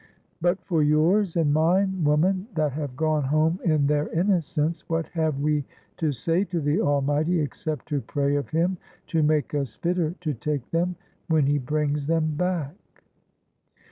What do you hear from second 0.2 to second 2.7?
But for yours and mine, woman,